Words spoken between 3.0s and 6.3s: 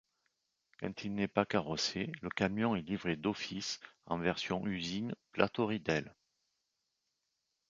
d'office en version usine plateau-ridelles.